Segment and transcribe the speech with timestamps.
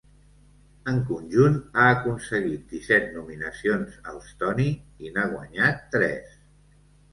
[0.93, 6.37] En conjunt, ha aconseguit disset nominacions als Tony i n'ha guanyat tres.